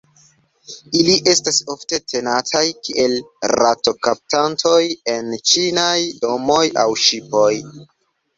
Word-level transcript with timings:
Ili 0.99 1.17
estas 1.33 1.59
ofte 1.73 1.99
tenataj 2.13 2.63
kiel 2.87 3.13
rato-kaptantoj 3.53 4.81
en 5.15 5.31
ĉinaj 5.51 5.95
domoj 6.25 6.65
aŭ 6.87 6.89
ŝipoj. 7.05 7.53